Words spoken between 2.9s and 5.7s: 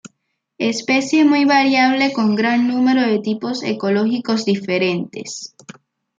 de tipos ecológicos diferentes.